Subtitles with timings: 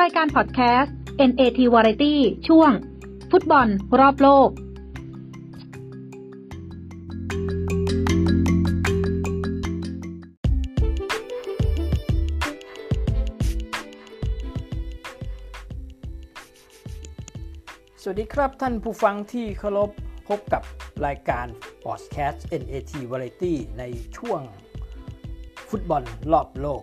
[0.00, 0.96] รายการพอดแคสต์
[1.30, 2.14] NAT Variety
[2.48, 2.70] ช่วง
[3.30, 3.66] ฟุตบอล
[3.98, 4.50] รอบโลก
[18.02, 19.90] สวัสดีครับท่านผู้ฟังที่เคารพ
[20.28, 20.62] พบกับ
[21.06, 21.46] รายการ
[21.84, 23.82] Podcast NAT Variety ใน
[24.16, 24.40] ช่วง
[25.70, 26.02] ฟุตบอล
[26.32, 26.68] รอบโล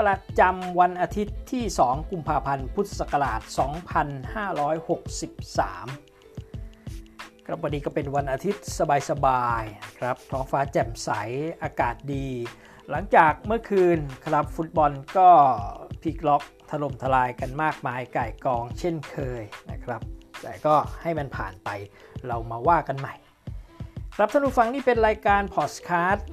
[0.00, 3.48] ประจำวันอาทิตย์ที่ 2 กุมภาพันธ์ พุทธศักราช 2563
[7.46, 8.64] ครับวันนี้ก็เป็นวันอาทิตย์
[9.10, 11.10] สบายๆครับ ท้องฟ้าแจ่มใส
[11.62, 12.28] อากาศดี
[12.90, 15.28] หลังจากเมื่อคืนครับฟุตบอลก็
[16.02, 20.00] พลิกล็อกถล่มทลายกันมากมายไก่กองเช่นเคยนะครับ
[20.42, 21.68] แต่ก็ให้มันผ่านไป
[22.26, 23.14] เรามาว่ากันใหม่
[24.16, 26.28] ครับท่านผู้ฟังนี่เป็นรายการพอดคาสต์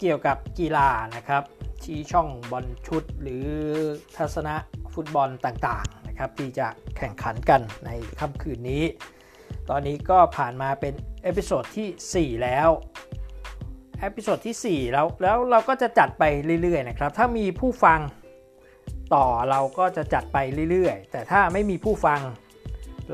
[0.00, 1.42] เกี่ยวกับกีฬานะครับ
[1.86, 3.46] ที่ช่องบอลชุดหรือ
[4.16, 4.54] ทัศนะ
[4.94, 6.66] ฟุตบอลต่างๆนะครับที่จะ
[6.96, 8.84] แข่งขันกันในค่ำคืนนี้
[9.70, 12.68] ตอนนี้ก็ผ่านมาเป็น episode ที่ 4 แล้ว
[14.00, 16.24] episode ที่ 4 แล้วแล้วเราก็จะจัดไป
[16.62, 18.00] เรื่อยๆนะครับ ถ้ามีผู้ฟัง
[19.14, 20.38] ต่อเราก็จะจัดไป
[20.70, 22.20] เรื่อยๆ แต่ถ้าไม่มีผู้ฟัง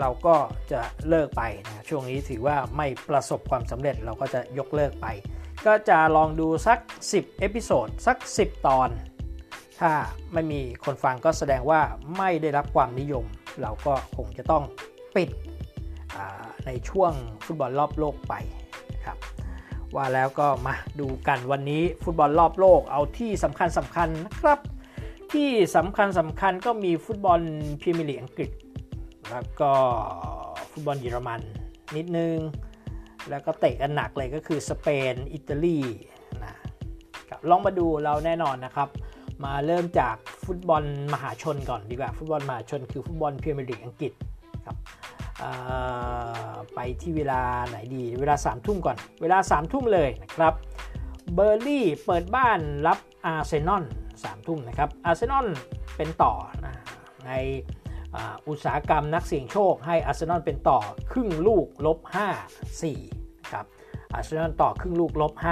[0.01, 0.37] เราก็
[0.73, 5.07] จะเลิกไปนะช่วงนี้ถือว่าไม่ประสบความสำเร็จเราก็จะยกเลิกไป
[5.67, 6.79] ก็จะลองดูสัก
[7.13, 8.91] 10 episode สัก 10 ตอน
[9.81, 9.93] ถ้า
[10.33, 11.81] ไม่มีคนฟังก็แสดงว่า
[12.17, 13.25] ไม่ได้รับความนิยม
[13.63, 14.65] เราก็คงจะต้อง
[15.17, 15.31] ปิด
[16.67, 17.13] ในช่วง
[17.45, 18.35] ฟุตบอลรอบโลกไป
[18.95, 19.19] นะครับ
[19.95, 24.59] ว่าแล้วก็มาดูกันวันนี้ฟุตบอลรอบโลกเอาที่สำคัญสำคัญนะครับ
[25.33, 27.41] ที่สำคัญสำคัญก็มีฟุตบอล
[27.81, 28.51] พรีเมียร์ลีกอังกฤษ
[29.31, 29.71] แล้วก็
[30.71, 31.41] ฟุตบอลเยอรมัน
[31.97, 32.37] นิดนึง
[33.31, 35.79] แล้วก็เตะกันหนักเลยก็คือสเปน อิตาลี
[36.45, 36.55] นะ
[37.29, 38.89] ครับลองมาดูเราแน่นอนนะครับ
[39.45, 44.13] มาเริ่มจากฟุตบอลมหาชนก่อนดีกว่า ฟุตบอลมหาชนคือฟุตบอลพรีเมียร์ลีกอังกฤษ
[44.67, 44.77] ครับ
[46.75, 50.55] ไปที่เวลาไหนดีเวลา3ามทุ่มก่อน เวลา3ามทุ่มเลยนะครับ
[51.35, 53.85] เบิร์นลีย์เปิดบ้านรับอาร์เซนอล
[54.25, 55.47] สามทุ่มนะครับอาร์เซนอล
[55.97, 56.33] เป็นต่อ
[56.65, 56.75] นะ
[57.27, 57.31] ใน
[58.49, 60.79] อุตสาหกรรมนักเสี่ยงโชคให้อาร์เซนอลเป็นต่อ
[61.13, 61.99] ครึ่งลูกลบ
[62.57, 63.67] 5 4ครับ
[64.15, 65.45] อาร์เซนอลต่อครึ่งลูกลบ5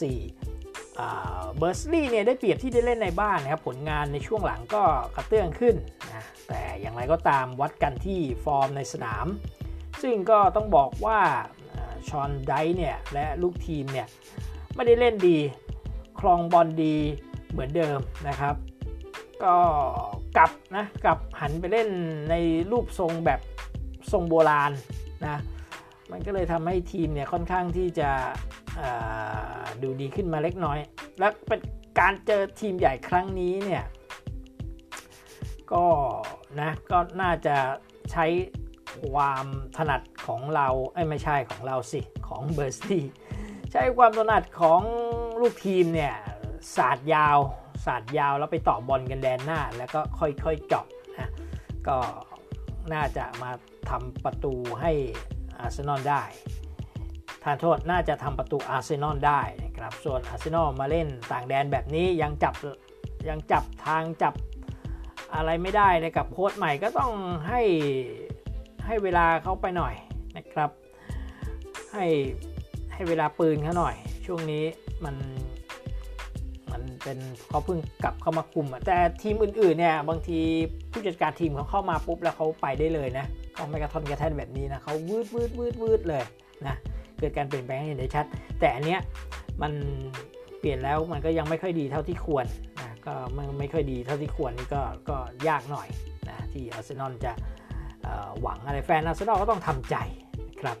[0.00, 4.82] 4เบิร์นลีย์เนี่ยได้เปรียบที่ได้เล่นในบ้านนะครับผลงานในช่วงหลังก็
[5.16, 5.74] กระเตื้องขึ้น
[6.12, 9.26] นะแต่อย่างไรก็ตามวัดกันที่ฟอร์มในสนาม
[10.02, 11.20] ซึ่งก็ต้องบอกว่า
[12.08, 14.06] ชอนไดเนี่ยและลูกทีมเนี่ย
[14.74, 15.38] ไม่ได้เล่นดี
[16.20, 16.96] ครองบอลดี
[17.50, 17.98] เหมือนเดิม
[18.28, 18.54] นะครับ
[19.44, 19.56] ก็
[20.36, 21.88] กลับนะกลับหันไปเล่น
[22.30, 22.34] ใน
[22.70, 23.40] รูปทรงแบบ
[24.12, 24.72] ทรงโบราณ
[25.26, 25.36] นะ
[26.10, 28.10] มันก็เลยทำให้ทีมเนี่ยค่อนข้างที่จะ
[29.82, 30.78] ดูดีขึ้นมาเล็กน้อย
[31.18, 31.60] และเป็น
[32.00, 33.84] การเจอทีมใหญ่ครั้งนี้เนี่ย
[35.72, 35.84] ก็
[36.60, 37.56] นะก็น่าจะ
[38.12, 38.26] ใช้
[39.12, 39.46] ความ
[39.76, 43.04] ถนัดของเราไอ้ไม่ใช่ของเราสิของเบิร์นลีย์
[43.72, 44.80] ใช้ความถนัดของ
[45.40, 46.14] ลูกทีมเนี่ย
[46.76, 47.38] สาสาดยาว
[47.86, 50.86] สาดยาวแล้วไปต่อบอลกันแดนหน้า แล้วก็ค่อยๆเจาะ
[51.20, 51.30] นะ
[51.88, 51.96] ก็
[52.92, 53.50] น่าจะมา
[53.90, 54.92] ทำประตูให้
[55.58, 56.22] อาร์เซนอลได้
[57.42, 62.54] ทานโทษน่าจะทำประตูอาร์เซนอลได้นะครับ ส่วนอาร์เซนอลมาเล่นต่างแดนแบบนี้ยังจับ
[63.28, 64.34] ยังจับทางจับ
[65.34, 67.12] อะไรไม่ได้เลยกับโค้ชใหม่ก็ต้อง
[67.48, 67.62] ให้
[68.86, 69.94] ให้เวลาเขาไปหน่อย
[70.36, 70.70] นะครับ
[71.92, 72.06] ให้
[72.92, 73.96] ให้เวลาปืนเขาหน่อย
[74.26, 74.64] ช่วงนี้
[75.04, 75.16] มัน
[77.04, 80.40] เป็นเขาเพิ่งกลับเข้ามาคุมแต่ทีมอื่นๆเนี่ยบางที
[80.92, 86.24] ผู้จัดการทีมเขาเข้ามาปุ๊บแล้วเขาไปได้เลยนะเขาไม่กระทอนกระแทนแบบนี้นะเขาวืดวืดวืดวืดเลย
[86.66, 86.76] นะ
[87.18, 88.24] เกิดการเปลี่ยนแปลงให้เห็นได้ชัด
[88.60, 89.00] แต่อันเนี้ย
[89.62, 89.72] มัน
[90.60, 92.46] เปลี่ยนแล้วมันก็ยังไม่ค่อยดีเท่าที่ควร
[92.80, 95.16] นะก็ไม่ไม่ค่อยดีเท่าที่ควรนี่ก็ก็
[95.48, 95.88] ยากหน่อย
[96.28, 97.32] นะที่อาร์เซนอลจะ
[98.42, 99.96] หวังอะไรแฟนอาร์เซนอลก็ต้องทำใจ
[100.60, 100.76] ครับ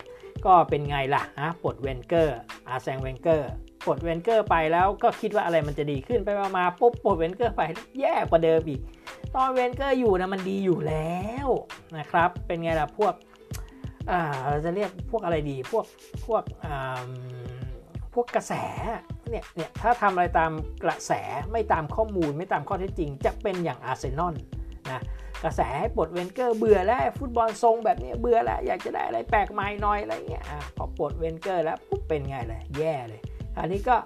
[0.46, 3.50] ก็เป็นไงล่ะนะปลดเวนเกอร์อาร์แซงเวนเกอร์
[3.84, 7.62] ปลดเวนเกอร์ไปแล้วก็คิดว่าอะไรมันจะดีขึ้นไปมาปุ๊บปลดเวนเกอร์ไป
[8.00, 8.80] แย่กว่าเดิมอีก
[9.36, 11.48] ตอนเวนเกอร์อยู่นะมันดีอยู่แล้ว
[11.98, 13.14] นะครับ เป็นไงล่ะพวก
[14.48, 15.84] เราจะเรียกพวกอะไรดีพวก
[16.26, 16.42] พวก
[18.14, 18.52] พวกกระแส
[19.30, 20.52] เนี่ยเนี่ยถ้าทำอะไรตาม
[20.84, 21.12] กระแส
[21.52, 24.34] ไม่ตามข้อมูลไม่ตามข้อเท็จจริง จะเป็นอย่างอาร์เซนอล
[24.90, 25.00] นะ
[25.44, 30.44] กระแสให้ปลดเวนเกอร์เบื่อแล้วฟุตบอลทรงแบบนี้เบื่อแล้วอยากจะได้อะไรแปลกใหม่หน่อยอะไรเงี้ย
[30.76, 33.20] พอปลดเวนเกอร์แล้วปุ๊บเป็นไงเลยแย่เลย
[33.58, 33.96] อันนี้ก็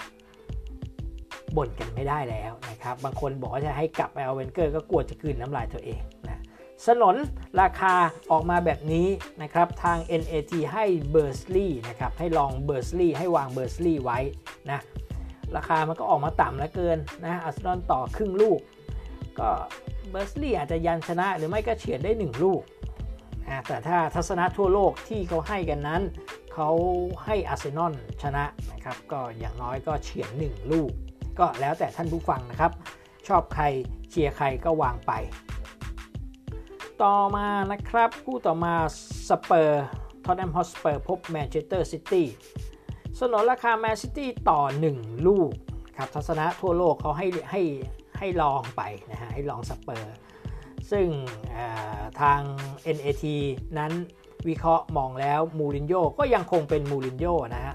[1.57, 6.39] บ่นกันไม่ได้แล้วนะครับ บางคนบอกว่าจะให้กลับไปเอาเวนเกอร์ก็กลัวจะคืนน้ำลายตัวเองนะ
[6.87, 7.17] สนน
[7.61, 7.95] ราคา
[8.31, 9.07] ออกมาแบบนี้
[9.43, 14.19] นะครับทาง NAT ให้เบิร์นลีย์นะครับให้ลองเบิร์นลีย์ให้วางเบิร์นลีย์ไว้
[14.71, 14.81] นะ
[15.57, 18.61] ราคามันก็ออกมาต่ำแล้วเกินนะอาร์เซนอลต่อครึ่งลูก
[19.39, 19.49] ก็
[20.11, 22.63] เบิร์นลีย์อาจจะยันชนะหรือไม่ก็เฉียดได้ 1 ลูก
[23.47, 26.03] นะแต่ถ้าทัศนะทั่วโลกที่เขาให้กันนั้น
[26.61, 26.77] เขา
[27.25, 30.91] ให้อาร์เซนอลชนะนะครับ ก็อย่างน้อยก็เฉียด1ลูก
[31.39, 32.73] ก็แล้วแต่ท่านผู้ฟังนะครับ
[33.29, 33.65] ชอบใคร
[34.11, 35.13] เชียร์ใครก็วางไป
[37.03, 38.75] ต่อมานะครับคู่ต่อมา
[39.29, 39.85] สเปอร์
[40.25, 42.27] ทอตแนมฮอตสเปอร์พบแมนเชสเตอร์ซิตี้
[43.19, 44.61] สนนราคาแมนซิตี้ต่อ
[44.95, 45.51] 1 ลูก
[45.97, 47.63] ครับทัศนะทั่วโลกเขาให้ให้
[48.19, 50.15] ให้ลองไปนะฮะให้ลองสเปอร์
[50.91, 51.07] ซึ่ง
[52.21, 52.41] ทาง
[52.97, 53.25] NAT
[53.79, 53.93] นั้น
[54.49, 57.75] วิเคราะห์มองแล้วมูรินโญ่ก็ยังคงเป็นมูรินโญ่นะฮะ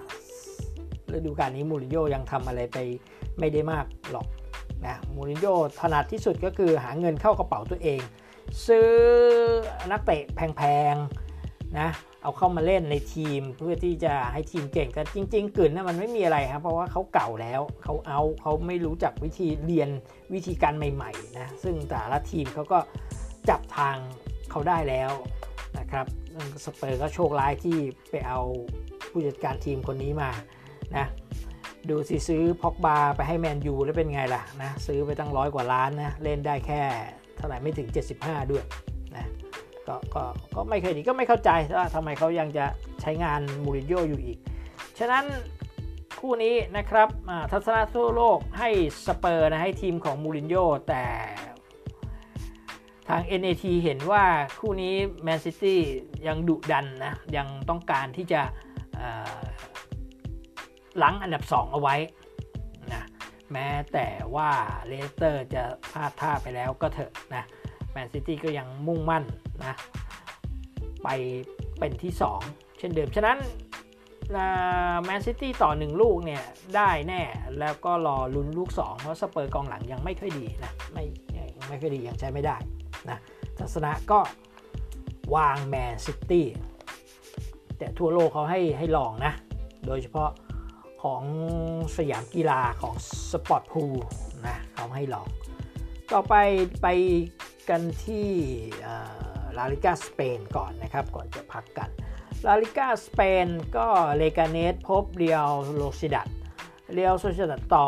[1.13, 2.77] ฤดูกาลนี้มูรินโญ่ยังทำอะไรไป
[3.39, 4.27] ไม่ได้มากหรอก
[4.86, 8.01] นะมูรินโญ่ถนัดที่สุดก็คือหาเงินเข้ากระเป๋าตัวเอง
[8.68, 8.92] ซื้อ
[9.92, 10.62] นักเตะแพ
[10.94, 11.89] งๆนะ
[12.21, 19.89] เอาเข้ามาเล่นในทีมเพื่อที่จะให้ทีมเก่งแต่จริง ๆกลืนนะมันไม่มีอะไรครับเพราะว่าเขาเก่าแล้วเขาเอาเขาไม่รู้จักวิธีเรียน
[20.33, 22.80] วิธีการใหม่ๆนะซึ่งแต่ละทีมเขาก็
[23.50, 23.98] จับทาง
[24.51, 25.12] เขาได้แล้ว
[25.80, 26.06] นะครับ
[26.65, 27.77] สเปอร์ก็โชคร้ายที่
[28.09, 28.39] ไปเอา
[29.12, 30.30] ผู้จัดการทีมคนนี้มา
[30.95, 31.06] นะ
[31.89, 36.81] ดูสิซื้อพ็อกบาไปให้แมนยูแล้วเป็นไงล่ะนะซื้อไปตั้งร้อยกว่าล้านนะเล่นได้แค่
[37.38, 37.88] เท่าไหร่ไม่ถึง
[38.19, 38.63] 75 ด้วย
[39.15, 39.25] นะ
[39.88, 40.24] ก็ก็
[40.56, 42.65] ก็ไม่เคยดีก็ไม่เข้าใจว่าทำไมเขายังจะ
[43.01, 44.38] ใช้งานมูรินโญ่อยู่อีก
[45.00, 45.25] ฉะนั้น
[46.19, 47.07] คู่นี้นะครับ
[47.51, 48.69] ทัศนะทั่วโลกให้
[49.07, 51.03] สเปอร์นะให้ทีมของมูรินโญ่แต่
[53.08, 54.24] ทาง NAT เห็นว่า
[54.60, 55.80] คู่นี้แมนซิตี้
[56.28, 58.42] ยังดุดันนะ ยังต้องการที่จะ
[60.98, 61.96] รั้งอันดับ 2 เอาไว้
[62.94, 63.04] นะ
[63.52, 64.50] แม้แต่ว่า
[64.88, 67.44] เลสเตอร์จะพลาดท่าไปแล้วก็เถอะนะ
[67.92, 69.24] แมนซิตี้ก็ยังมุ่งมั่น
[69.66, 69.76] นะ
[71.04, 71.10] ไป
[71.80, 72.12] เป็นที่
[72.46, 73.38] 2 เช่นเดิม ฉะนั้น
[75.04, 76.44] แมนซิตี้ต่อ 1 ลูกเนี่ย
[76.76, 77.22] ได้แน่
[77.60, 81.06] แล้วก็รอลุ้นลูก 2 เพราะสเปอร์กองหลังยังไม่ค่อยดีนะไม่
[81.70, 82.58] ไม่ค่อยดียังใช้ไม่ได้
[83.10, 83.18] นะ
[83.60, 84.20] ทัศนะก็
[85.36, 86.48] วางแมนซิตี้
[87.78, 89.34] แต่ทั่วโลกเขาให้ให้ลองนะ
[89.86, 90.30] โดยเฉพาะ
[91.04, 91.24] ของ
[91.98, 92.96] สยามกีฬาของ
[93.32, 93.96] สปอร์ตพูล
[94.48, 95.28] นะเขาให้ลอง
[96.14, 96.36] ต่อไป
[96.82, 96.88] ไป
[97.70, 98.28] กันที่
[99.58, 101.90] ลาลิกาสเปนก่อนนะครับ ก่อนจะพักกัน
[102.48, 103.48] ลาลิกาสเปน
[103.78, 106.28] ก็เลกาเนสพบเรอัลโซซิเอดัด
[106.94, 107.88] เรอัลโซซิเอดัดต่อ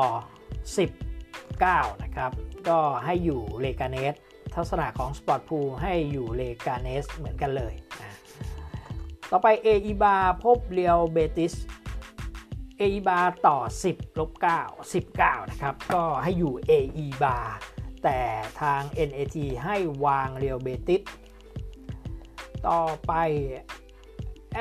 [1.21, 2.31] 19 นะครับ
[2.67, 4.15] ก็ให้อยู่เลกาเนส
[4.55, 8.17] ทัศนะของสปอร์ตพูลให้อยู่เลกาเนสเหมือนกันเลยนะ
[9.31, 11.53] ต่อไปเออีบาร์พบเรอัลเบติส
[12.77, 13.57] เออีบาร์ต่อ
[13.89, 17.37] 10ลบ9 19 นะครับ ก็ให้อยู่เออีบาร์
[18.03, 18.19] แต่
[18.61, 19.75] ทาง NAT ให้
[20.05, 21.01] วางเรอัลเบติส
[22.67, 23.13] ต่อไป
[24.53, 24.55] แ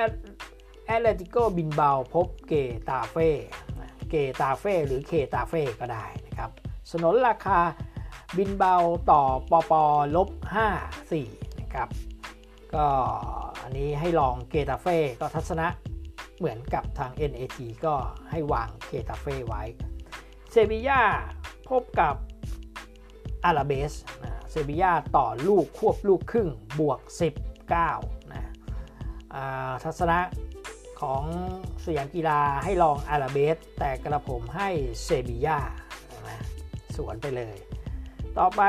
[0.89, 2.55] อตเลติโกบิลเบาพบเก
[2.89, 3.31] ตาเฟ่
[4.11, 6.51] เกตาเฟ่หรือเคตาเฟ่ก็ได้นะครับ
[6.91, 7.61] สนนราคา
[8.39, 8.77] บิลเบา
[9.11, 9.83] ต่อปอปอ
[10.17, 10.29] ลบ
[10.81, 11.89] 5 4นะครับ
[12.75, 12.87] ก็
[13.63, 15.67] อันนี้ให้ลองเกตาเฟ่ก็ทัศนะ
[16.39, 17.95] เหมือนกับทาง NAT ก็
[18.31, 19.63] ให้วางเกตาเฟ่ไว้
[20.51, 21.03] เซบีย่า
[21.69, 22.15] พบกับ
[23.45, 23.93] อลาเบส
[24.51, 26.49] เซบีย่าต่อลูกควบลูกครึ่ง
[26.79, 27.01] บวก
[27.67, 28.53] 19นะ
[29.85, 30.19] ทัศนะ
[31.01, 31.23] ของ
[31.85, 34.69] สยามกีฬาให้ลองอาราเบส แต่กระผมให้
[35.05, 35.59] เซบีย่า
[36.29, 36.45] นะ
[36.97, 37.57] สวนไปเลย
[38.39, 38.63] ต่อไป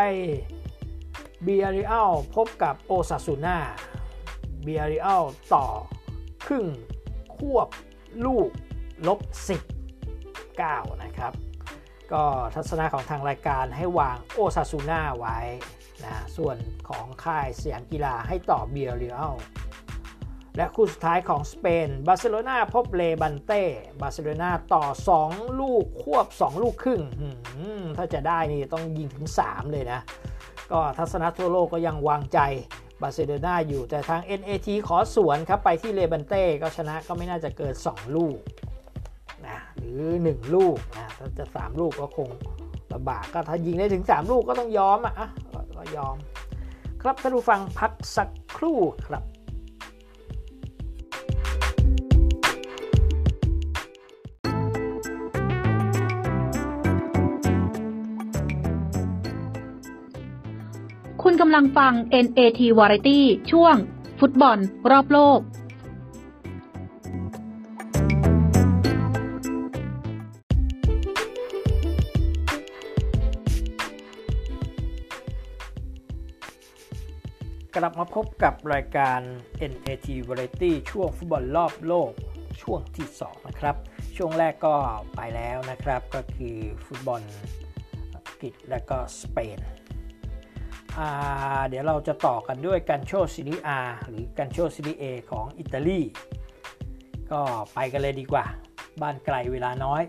[1.43, 3.57] เบียริอัลพบกับโอซาซูน่า
[4.63, 5.65] เบียริอัลต่อ
[6.45, 6.67] ครึ่ง
[7.35, 7.67] ควบ
[8.25, 8.49] ลูก
[9.07, 9.19] ลบ
[10.11, 11.33] 19นะครับ
[12.13, 12.23] ก็
[12.55, 15.39] ทัศนะของทางรายการให้วางโอซาซูน่าไว้
[16.03, 16.57] นะส่วน
[16.89, 19.35] ของค่ายเสียามกีฬาให้ต่อบียาร์เรอัล
[20.57, 23.63] และคู่สุดท้ายของสเปน บาร์เซโลนาพบเลบันเต้
[24.01, 24.85] บาร์เซโลนาต่อ
[25.21, 27.01] 2 ลูกควบ 2 ลูกครึ่ง
[27.97, 29.99] ถ้าจะได้นี่ต้องยิงถึง 3 เลยนะ
[30.71, 32.39] ก็ทัศนะทั่วโลกก็ยังวางใจ
[33.01, 38.37] บาร์เซโลนาอยู่แต่ทาง NAT ขอสวนครับไปที่เลบันเต้ก็ชนะก็ไม่น่าจะเกิน 2 ลูก
[39.47, 42.29] นะหรือ 1 ลูกนะถ้าจะ 3 ลูกก็คง
[42.93, 45.13] ลำบากก็ถ้ายิงได้ถึง 3 ลูกก็ต้องยอมอะ
[45.77, 46.15] ก็ยอม
[47.01, 49.23] ครับท่านผู้ฟังพักสักครู่ครับ
[61.41, 61.93] กำลังฟัง
[62.25, 63.19] NAT Variety
[63.51, 63.75] ช่วง
[64.19, 64.57] ฟุตบอล
[64.91, 65.39] รอบโลก
[77.75, 79.19] กลับมาพบกับรายการ
[79.71, 82.11] NAT Variety ช่วงฟุตบอลรอบโลก
[82.61, 83.75] ช่วงที่ 2 นะครับ
[84.17, 84.75] ช่วงแรกก็
[85.15, 87.21] ไปแล้วนะครับ ก็คือฟุตบอล
[88.15, 89.59] อังกฤษและก็สเปน
[91.67, 95.99] เดี๋ยวเราจะต่อกันด้วยกันโชซีรีอาหรือกันโชซีรีเอของอิตาลี
[97.31, 97.41] ก็
[97.73, 98.45] ไปกันเลยดีกว่า
[99.01, 100.03] บ้านไกลเวลาน้อย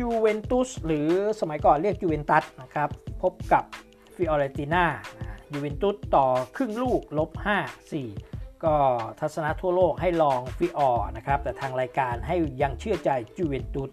[0.00, 1.08] ยูเวนตุสหรือ
[1.40, 2.88] สมัยก่อนเรียกยูเวนตัสนะครับ
[3.22, 3.64] พบกับ
[4.14, 4.84] ฟิออเรติน่า
[5.52, 7.30] ยูเวนตุสต่อครึ่งลูกลบ
[7.78, 8.74] 5 4 ก็
[9.20, 13.90] ทัศนะทั่วโลกให้ลองฟิออนะครับ แต่ทางรายการให้ยังเชื่อใจยูเวนตุส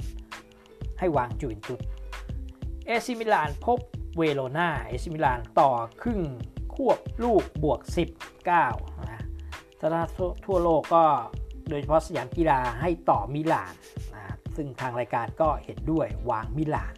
[1.00, 1.82] ให้วางยูเวนตุส
[2.86, 3.80] เอซิมิลานพบ
[4.20, 5.72] เวโรนาเอซิมิลานต่อ
[6.02, 6.22] ครึ่ง
[6.76, 7.80] ควบลูกบวก
[8.44, 9.24] 19นะ
[9.80, 10.02] ทัศนะ
[10.46, 11.04] ทั่วโลกก็
[11.70, 13.74] โดยเฉพาะสยามกีฬาให้ต่อมิลาน
[14.16, 14.24] นะ
[14.56, 16.96] ซึ่งทางรายการก็เห็นด้วยวางมิลาน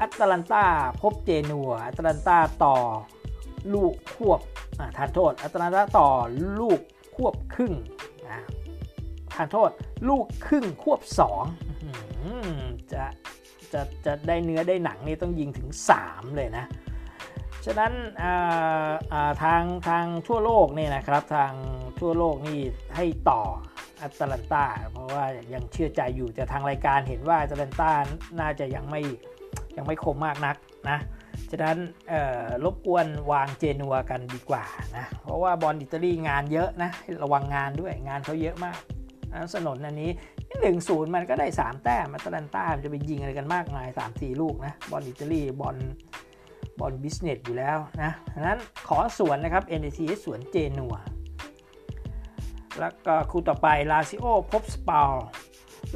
[0.00, 0.64] อัตแลนตา
[1.00, 2.76] พบเจนัวอัตแลนตาต่อ
[3.74, 4.40] ลูกควบ
[4.96, 6.08] ทานโทษ อัตแลนตาต่อ
[6.60, 6.80] ลูก
[7.16, 7.74] ควบครึ่ง
[8.28, 8.40] นะ
[9.34, 9.70] ทานโทษ
[10.08, 11.00] ลูกครึ่งควบ
[11.76, 13.04] 2จะ
[13.72, 15.68] จะจะได้เนื้อได้หนังนี่ต้องยิงถึง
[16.02, 16.64] 3 เลยนะ
[17.66, 17.92] ฉะนั้น
[19.42, 21.52] ทางทางทั่วโลกนี่นะครับทาง
[22.00, 22.58] ทั่วโลกนี่
[22.96, 23.42] ให้ต่อ
[24.02, 27.92] อัตแลนตาเพราะว่ายังเชื่อใจอยู่แต่ทางรายการเห็นว่าอัตแลนตา
[28.40, 29.02] น่าจะยังไม่
[29.76, 30.56] ยังไม่คมมากนัก
[30.90, 30.98] นะ
[31.50, 31.76] ฉะนั้น
[32.64, 34.64] รบกวนวางเจนัวกันดีกว่า
[34.96, 36.90] นะเพราะว่าบอลอิตาลีงานเยอะนะ
[37.22, 38.78] ระวังงานด้วยงานเขาเยอะมาก
[39.54, 40.10] สนนอันนี้
[40.60, 45.76] หนึ่งศูนย์มันก็ได้ 3 แต้มอตาลันต้ามันจะไปยิงอะไรกันมากมาย 3 4 ลูกนะ บอลอิตาลีบอล
[46.78, 50.94] บอล business อยู่แล้วนะดังนั้นขอสวนนะครับ NAT สวนเจนัว
[52.80, 55.12] แล้วก็คู่ต่อไปลาซิโอพบสปาล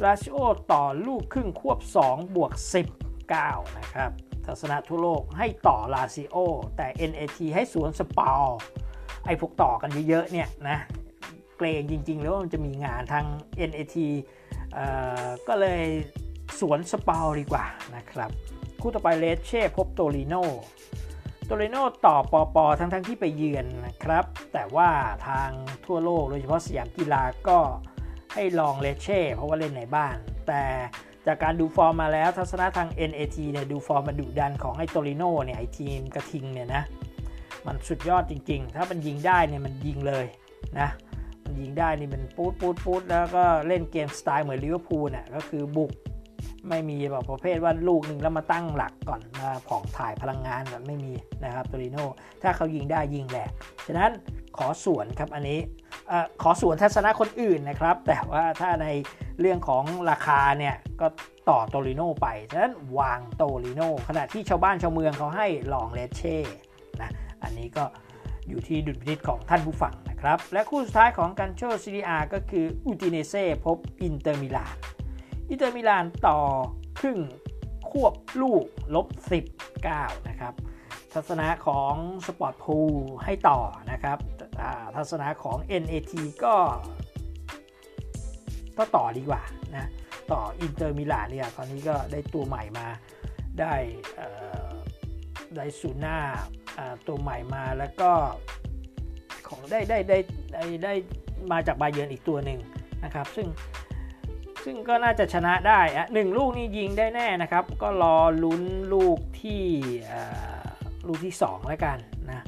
[0.03, 0.37] ลาซิโอ
[0.71, 2.51] ต่อลูกครึ่งควบ 2 บวก
[3.13, 4.11] 19 นะครับ
[4.45, 6.35] ทัศนะทั่วโลกให้ต่อลาซิโอ
[6.77, 8.45] แต่ NAT ให้สวนสปาล
[9.25, 10.77] ไอ้พวกต่อกันเยอะๆเนี่ยนะ
[11.57, 13.25] เกรงจริงๆ แล้วมันจะมีงานทาง
[13.69, 13.95] NAT
[15.47, 15.83] ก็เลย
[16.59, 17.65] สวนสปาดีกว่า
[17.95, 18.29] นะครับ
[18.81, 20.35] คู่ต่อไปเลชเช่พบโตริโน
[21.45, 24.89] โตริโนต่อปอปอทั้งทั้งที่ไปเยือนนะครับ แต่ว่า
[25.27, 25.49] ทาง
[25.85, 27.59] ทั่วโลกโดยเฉพาะสยามกีฬาก็
[28.33, 30.15] ให้รองเลชเช่เพราะว่าเล่นในบ้าน
[30.47, 30.63] แต่
[31.27, 36.83] จากการดูฟอร์มมาแล้วทัศนะทาง NAT เนี่ยดูฟอร์มมาดุดันของไอ้โตริโนเนี่ยไอ้ทีมกระทิงเนี่ยนะ
[37.65, 40.25] มันสุดยอดจริงๆ ถ้ามันยิงได้เนี่ยมันยิงเลย
[40.79, 40.89] นะ
[41.59, 45.91] ยิงได้นี่มันปูดปูดปูดแล้วก็เล่นเกมสไตล์เหมือนลิเวอร์พูลน่ะก็คือบุก
[46.69, 51.97] ไม่มีแบบประเภทว่าลูกหนึ่งแล้วมาตั้งหลักก่อนมาผ่องถ่ายพลังงานแบบไม่มีนะครับตัวริโน
[52.41, 53.49] ถ้าเขายิงได้ยิงแหลก
[53.87, 54.11] ฉะนั้น
[54.57, 55.59] ขอส่วนครับอันนี้
[56.41, 58.87] ขอส่วนทัศนะคนอื่นนะครับ แต่ว่าถ้าใน
[59.39, 61.07] เรื่องของราคาเนี่ยก็
[61.49, 66.37] ต่อโตลิโนไปฉะนั้นวางโตลิโนขณะที่ชาวบ้านชาวเมืองเขาให้ลองเลเช่
[67.01, 67.11] นะ
[67.43, 67.83] อันนี้ก็
[68.49, 74.75] อยู่ที่ดุลพินิจของท่านผู้ฟังนะครับ และคู่สุดท้ายของกันโชซีรีอาก็คืออูติเนเซ่พบอินเตอร์มิลาน
[75.49, 76.37] อินเตอร์มิลานต่อ
[76.99, 77.19] ครึ่ง
[77.89, 79.07] ควบลูกลบ
[79.67, 80.53] 19นะครับ
[81.13, 81.93] ทัศนะของ
[82.25, 82.77] สปอร์ตพูล
[83.23, 83.59] ให้ต่อ
[83.91, 84.17] นะครับ
[84.95, 86.55] ทัศนะของ NAT ก็
[88.77, 89.41] ก็ต่อดีกว่า
[89.75, 89.89] นะ
[90.31, 92.87] ต่ออินเตอร์มิลานเนี่ยตอนนี้ก็ได้ตัวใหม่มา
[93.59, 93.73] ได้
[95.55, 96.17] ได้ซูน่า
[97.07, 98.11] ตัวใหม่มาแล้วก็
[99.47, 100.17] ของได้ได้ได้
[100.53, 100.93] ได้ได้
[101.51, 102.59] มาจากบาเยร์นอีกตัวหนึ่ง
[103.03, 103.47] นะครับ ซึ่ง
[104.63, 108.63] ซึ่งก็น่าจะชนะได้อะหนึ่งลูกนี่ยิงได้แน่นะครับ ก็รอลุ้น
[108.93, 109.63] ลูกที่
[111.07, 111.97] ลูกที่ 2 แล้วกัน
[112.31, 112.41] นะ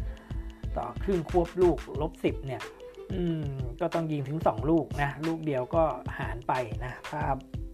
[0.77, 2.61] ต่อครึ่งควบลูกลบ10เนี่ย
[3.13, 3.45] อืม
[3.81, 5.83] ก็ต้องยิงถึง 2 ลูกนะลูกเดียวก็
[6.19, 6.53] หารไป
[6.85, 7.21] นะถ้า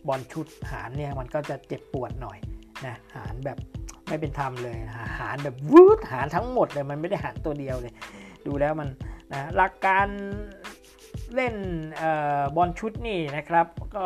[0.08, 2.38] บอลชุดหารเนี่ยมันก็จะเจ็บปวดหน่อย
[2.86, 3.58] นะหารแบบ
[4.12, 4.78] ไม่เป็นธรรมเลย
[5.20, 7.94] หารแบบวืดหารทั้งหมดเลยมันไม่ได้หารตัวเดียวเลย
[8.46, 8.90] ดูแล้วมัน
[9.32, 10.08] นะหลักการ
[11.36, 11.56] เล่น
[12.56, 14.06] บอลชุดนี่นะครับ ก็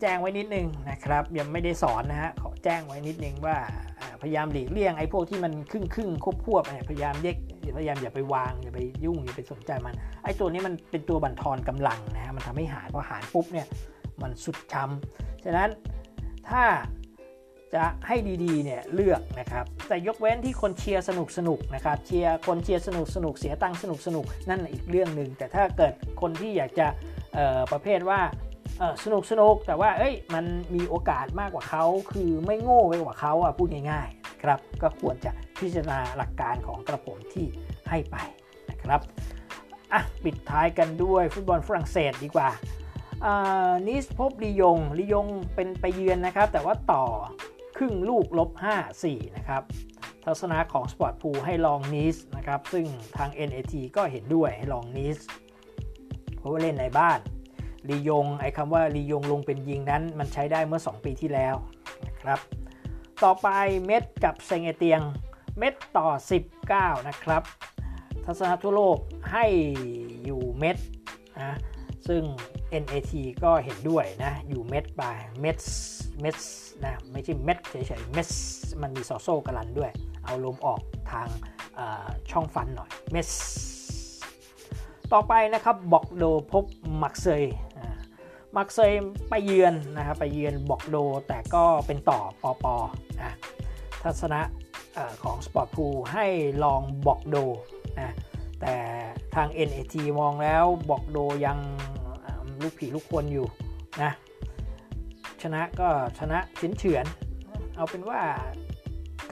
[0.00, 3.56] แจ้งไว้นิดนึงนะครับ ยังไม่ได้สอนนะฮะขอแจ้งไว้นิดนึงว่า
[4.22, 7.36] พยายามหลีกเลี่ยงไอ้พวกที่มันครึ่งครึ่งควบควบพยายามเยก
[7.78, 9.94] พยายามอย่าไปวางอย่าไปยุ่งอย่าไปสนใจมัน
[10.24, 13.66] ไอ้ตัวนี้มันเป็นตัวบั่นทอนกำลังนะฮะมันทำให้หารพอหารปุ๊บเนี่ย
[14.22, 15.70] มันสุดช้ำฉะนั้น
[16.48, 16.64] ถ้า
[17.74, 26.86] จะให้ดีๆเนี่ยเลือกนะครับแต่ยกเว้นที่คนเชียร์สนุกสนุกนะครับเชียร์คนเชียร์สนุกสนุกเสียตังค์สนุกสนุกนั่นอีกเรื่องหนึ่งแต่ถ้าเกิดคนที่อยากจะ
[27.72, 28.20] ประเภทว่า
[29.04, 30.44] สนุกสนุกแต่ว่าเอ้ยมัน
[30.74, 37.46] มีโอกาสมากกว่าเขาคือไม่โง่ไปกว่าเขาอะพูดง่ายๆครับก็ควรจะพิจารณาหลักการของกระผมที่
[37.90, 38.16] ให้ไป
[38.70, 39.00] นะครับ
[39.92, 42.48] อะปิดท้ายกันด้วยฟุตบอลฝรั่งเศสดีกว่า
[43.86, 47.04] นิสพบลียงลียงเป็นไปเยือนนะครับ แต่ว่าต่อ
[47.76, 49.62] ครึ่งลูกลบ 5 4 นะครับ
[50.24, 55.18] ทัศนะของ Sport Pool ให้ลองนิสนะครับ ซึ่งทาง NAT ก็เห็นด้วยให้ลองนิส
[56.36, 57.18] เพราะว่าเล่นในบ้าน
[57.88, 61.54] ลียงไอ้คำว่าลียงลงเป็นยิงนั้น มันใช้ได้เมื่อ 2 ปีที่แล้ว
[62.06, 62.38] นะนะครับ
[63.24, 63.48] ต่อไป
[63.86, 65.00] เม็ดกับเซงเอเตียง
[65.58, 66.08] เม็ดต่อ
[66.58, 67.42] 19 นะครับ
[68.24, 68.98] ทัศนะทั่วโลก
[69.32, 69.46] ให้
[70.24, 70.76] อยู่เม็ด
[71.36, 71.56] นะ
[72.08, 72.22] ซึ่ง
[72.82, 73.12] NAT
[73.44, 75.02] ก็เห็นด้วยนะ อยู่เม็ดไป
[75.40, 75.56] เม็ด
[76.20, 76.36] เม็ด
[76.84, 78.28] นะไม่ใช่เม็ดเฉยๆเม็ด
[78.82, 79.90] มันมีซอโซกรันด้วย
[80.24, 80.80] เอาลมออก
[81.10, 81.28] ทาง
[82.30, 83.26] ช่องฟันหน่อยเม็ด
[85.12, 86.64] ต่อไปนะครับบอกโดพบ
[87.02, 87.44] มักเซย
[88.56, 88.92] มักเซย
[89.28, 90.96] ไปเยือนนะครับไปเยือนบอกโด
[91.28, 92.74] แต่ก็เป็นต่อปอปอ
[93.22, 93.32] นะ
[94.02, 94.40] ทัศนะ
[95.22, 96.26] ของสปอร์ตพูให้
[96.64, 97.36] ลองบอกโด
[98.00, 98.10] นะ
[98.60, 98.74] แต่
[99.34, 101.58] ทาง NAT มองแล้วบอกโดยัง
[102.62, 103.46] ลูกผีลูกคนอยู่
[104.02, 104.12] นะ
[105.42, 107.06] ชนะก็ชนะชิ้นเฉือน
[107.76, 108.20] เอาเป็นว่า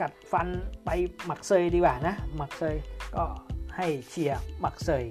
[0.01, 0.47] กัดฟัน
[0.85, 0.89] ไป
[1.25, 2.75] หมักเซยดีกว่านะหมักเซย
[3.15, 3.23] ก็
[3.75, 5.03] ให้เชียร์หมักเซย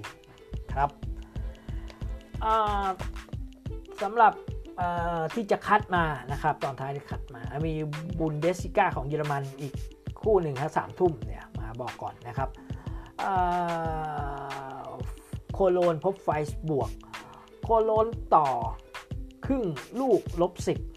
[0.73, 0.89] ครับ
[4.01, 4.33] สำหรับ
[5.33, 7.73] ที่จะคัดมานะครับ ตอนท้ายที่คัดมา มี
[8.19, 9.73] บุนเดสิก้าของเยอรมันอีก
[10.21, 12.49] คู่หนึ่งครับสามทุ่มเนี่ยมาบอกก่อนนะครับ
[15.53, 16.91] โคโลนพบไฟส์บวก
[17.63, 18.47] โคโลนต่อ
[19.45, 19.63] ครึ่ง
[19.99, 20.53] ลูกลบ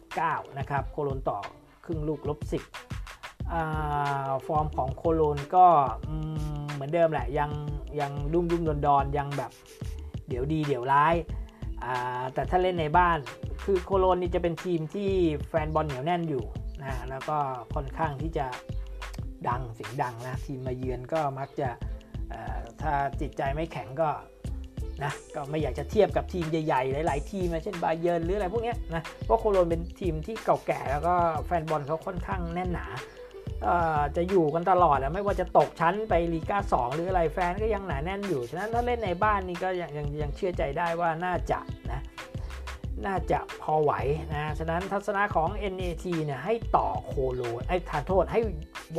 [0.07, 1.39] 19นะครับโคโลนต่อ
[1.85, 2.49] ครึ่งลูกลบ10
[4.47, 5.67] ฟอร์มของโคโลนก็
[6.73, 7.51] เหมือนเดิมแหละยัง
[8.01, 9.51] ยังรุ่มรุ่มดอนดอนยังแบบ
[10.29, 11.15] เดี๋ยวดีเดี๋ยวร้าย
[12.35, 13.19] แต่ถ้าเล่นในบ้าน
[13.65, 15.11] คือโคโลนนี่จะเป็นทีมที่
[15.49, 16.45] แฟนบอลเหนียวแน่นอยู่
[16.83, 17.39] นะแล้วก็
[17.75, 18.47] ค่อนข้างที่จะ
[19.49, 21.69] ดังเสียงดังนะทีมมาเยือนก็มักจะ
[22.81, 24.09] ถ้าจิตใจไม่แข็งก็
[25.05, 31.15] นะก็ไม่อยากจะเทียบกับทีมใหญ่ๆ หลาย ๆ ทีมเช่นบาเยิร์นหรืออะไรพวกนี้นะเพราะโคโลนเป็นทีมที่เก่าแก่แล้วก็
[31.47, 32.87] แฟนบอลเขาค่อนข้างแน่นหนา
[34.17, 41.59] จะอยู่กันตลอดไม่ว่าจะตกชั้นไปลีกา2หรืออะไรแฟนก็ยังหนาแน่นอยู่ ฉะนั้นถ้าเล่นในบ้านนี่ก็ยังยังยังเชื่อใจได้ว่าน่าจะ
[41.93, 42.01] นะ
[43.07, 43.93] น่าจะพอไหว
[44.35, 48.41] นะฉะนั้นทัศนะของ NAT เนี่ยให้ต่อโคโลนไอ้ทานโทษให้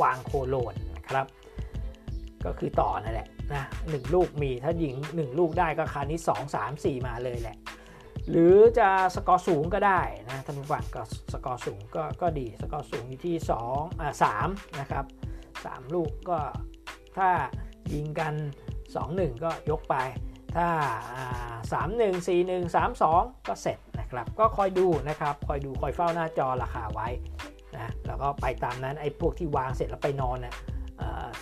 [0.02, 1.26] วางโคโลนนะครับ
[2.44, 7.56] ก็คือต่อนั่นแหละนะหนึ่งลูกมีถ้ายิง 1 ลูกได้ก็คานี้ 2 3 4 มาเลยแหละ
[8.30, 13.36] หรือจะสกอร์สูงก็ได้นะท่านผู้ฟังก็สกอร์สูงก็ก็ดีสกอร์สูงอยู่ที่
[13.68, 14.12] 2อ่า
[14.44, 15.04] 3นะครับ
[15.54, 16.38] 3 ลูกก็
[17.18, 17.30] ถ้า
[17.92, 18.34] ยิงกัน
[18.88, 19.96] 2-1 ก็ยกไป
[20.56, 20.68] ถ้า
[21.72, 27.08] สามหนึ่งสี่หนึ่งสามสองก็เสร็จนะครับ ก็คอยดูนะครับ คอยดูคอยเฝ้าหน้าจอราคาไว้
[27.74, 30.54] นะแล้วก็ไปตามนั้นไอ้พวกที่วางเสร็จแล้วไปนอนเนี่ย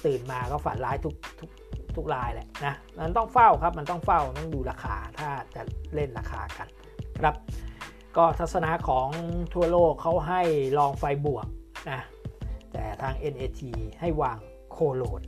[0.05, 1.51] ตื่นมาก็ฝันร้ายทุกทุก
[1.97, 5.63] ทุกรายแหละนะมันต้องเฝ้าครับมันต้องเฝ้าต้องดูราคาถ้าจะ
[5.95, 6.69] เล่นราคากัน
[7.21, 7.35] ครับ
[8.17, 9.09] ก็ทัศนะของ
[9.55, 10.43] ทั่วโลกเขาให้
[10.79, 11.47] ลองไฟบวก
[11.91, 12.01] นะ
[12.73, 13.61] แต่ทาง NAT
[14.01, 14.39] ให้วาง
[14.73, 15.23] โคโลน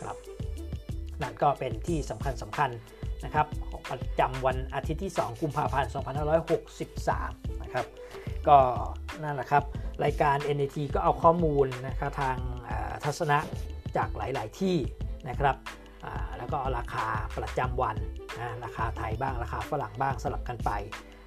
[0.00, 0.16] ครับ
[1.22, 2.70] นั่นก็เป็นที่สำคัญสำคัญ
[3.24, 3.46] นะครับ
[3.90, 5.90] ประจำวันอาทิตย์ที่ 2 กุมภาพันธ์
[6.76, 7.86] 2563 นะครับ
[8.48, 8.56] ก็
[9.22, 9.62] นั่นแหละครับ
[10.04, 12.36] รายการ NAT ก็เอาข้อมูลนะครับทาง
[13.04, 13.38] ทัศนะ
[13.96, 14.76] จากหลาย ๆ ที่
[15.28, 15.56] นะครับ
[16.38, 17.06] แล้วก็ราคา
[17.36, 17.96] ประจำวัน
[18.38, 20.70] นะราคาไทยบ้างราคาฝรั่งบ้างสลับกันไป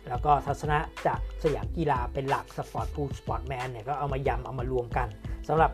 [0.09, 5.07] แล้วก็ทัศนะจากสยามกีฬาเป็นหลักสปอร์ตพูลสปอร์ตแมนเนี่ยก็เอามายำเอามารวมกัน
[5.47, 5.71] สำหรับ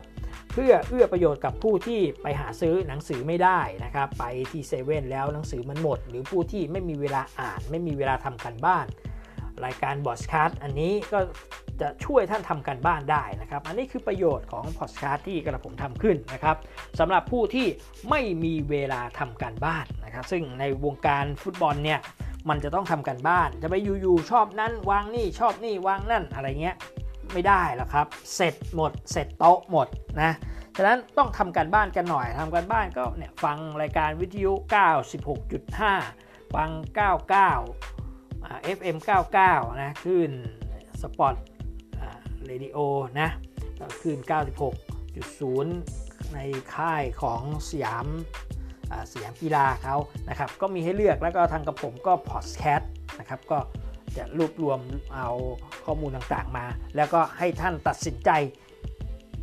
[0.52, 8.86] เพื่อเอื้อประโยชน์กับผู้ที่ไปหาซื้อหนังสือไม่ได้นะครับไปที่เซเว่นแล้วหนังสือมันหมด หรือผู้ที่ไม่มีเวลาอ่าน ไม่มีเวลาทำการบ้าน
[9.64, 11.18] รายการพอดคาสต์อันนี้ก็
[11.80, 16.56] จะช่วยท่านทำการบ้านได้นะครับ อันนี้คือประโยชน์ของพอดคาสต์ที่กระผมทำขึ้นนะครับ
[16.98, 17.66] สำหรับผู้ที่
[18.10, 22.00] ไม่มีเวลาทำการบ้านนะครับ ซึ่งในวงการฟุตบอลเนี่ย
[22.48, 26.76] มันจะต้องทำการบ้าน จะไปอยู่ๆชอบนั้น วางนี่ชอบนี่วางนั่นอะไรเงี้ย
[27.32, 29.88] ไม่ได้หรอกครับ เสร็จหมด เสร็จโต๊ะหมด
[30.22, 30.32] นะ
[30.76, 34.52] ฉะนั้นต้องทำการบ้านกันหน่อยทำการบ้านก็เนี่ยฟังรายการวิทยุ
[35.32, 36.70] 96.5 ฟัง
[37.90, 38.96] 99 FM
[39.38, 40.30] 99 นะขึ้น
[41.02, 41.34] สปอต
[42.46, 42.78] เรดิโอ
[43.20, 43.28] นะ
[44.00, 44.18] คืน
[45.46, 46.38] 96.0 ใน
[46.74, 48.06] ค่ายของสยาม
[49.12, 49.96] สยามกีฬาเขา
[50.28, 53.58] นะครับ ก็มีให้เลือกแล้วก็ทางกับผมก็พอดแคสต์นะครับ ก็
[54.16, 54.80] จะรวบรวม
[55.14, 55.28] เอา
[55.84, 58.30] ข้อมูลต่างๆมา แล้วก็ให้ท่านตัดสินใจ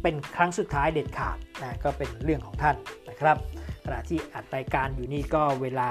[0.01, 2.75] เป็นครั้งสุดท้ายเด็ดขาดนะก็เป็นเรื่องของท่าน
[3.09, 3.37] นะครับ
[3.85, 5.89] ขณะที่อัดรายการอยู่นี่ก็เวลา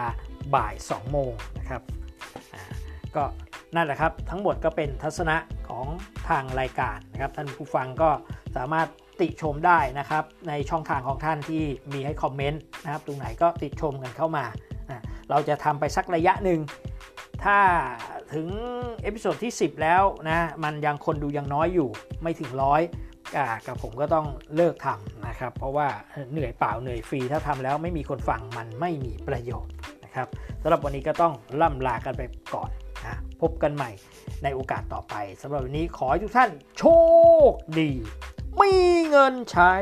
[0.54, 1.82] บ่าย 2 โมงนะครับ
[3.16, 3.24] ก็
[3.74, 5.36] นั่นแหละครับทั้งหมดก็เป็นทัศนะ
[5.68, 5.86] ของ
[6.28, 8.10] ทางรายการนะครับท่านผู้ฟังก็
[8.56, 8.88] สามารถ
[9.20, 14.44] ติชมได้นะครับในช่องทางของท่านที่มีให้คอมเมนต์นะครับตรงไหนก็ติชมกันเข้ามา
[15.30, 16.60] เราจะทำไปสักระยะหนึ่ง
[17.44, 17.58] ถ้า
[18.34, 18.48] ถึง
[19.02, 21.88] episode ที่ 10 แล้วนะมันยังคนดูยังน้อยอยู่
[22.22, 22.82] ไม่ถึงร้อย
[23.66, 25.88] กับผมก็ต้องเลิกทำนะครับ เพราะว่า
[26.32, 29.72] เหนื่อยเปล่าเหนื่อยฟรีถ้าทำแล้วไม่มีคนฟังมันไม่มีประโยชน์
[30.04, 30.28] นะครับ
[30.62, 32.22] สำหรับวันนี้ก็ต้องล่ำลากันไป
[32.54, 32.70] ก่อน
[33.06, 33.90] นะพบกันใหม่
[34.42, 36.84] ในโอกาสต่อไปสำหรับวันนี้ขอให้ทุกท่านโช
[37.50, 37.90] คดี
[38.60, 38.74] มี
[39.08, 39.72] เงินใช้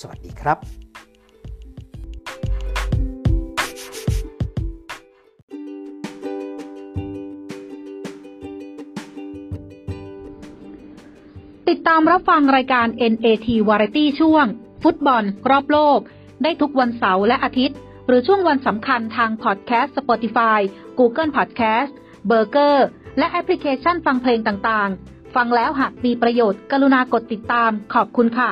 [0.00, 0.58] สวัสดีครับ
[11.68, 14.46] ติดตามรับฟังรายการ NAT Variety ช่วง
[14.82, 15.98] ฟุตบอล รอบโลก
[16.42, 20.58] ได้ทุกวันเสาร์และอาทิตย์ หรือช่วงวันสำคัญทางพอดแคสต์ Spotify
[20.98, 21.92] Google Podcast
[22.26, 22.86] เบอร์เกอร์
[23.18, 28.50] และแอปพลิเคชันฟังเพลงต่างๆ ฟังแล้วหากมีประโยชน์ กรุณากดติดตาม ขอบคุณค่ะ